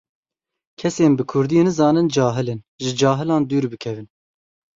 Kesên 0.79 1.13
bi 1.17 1.23
kurdî 1.31 1.57
nizanin 1.67 2.07
cahil 2.15 2.47
in, 2.53 2.61
ji 2.83 2.91
cahilan 3.01 3.43
dûr 3.49 3.65
bikevin. 3.71 4.07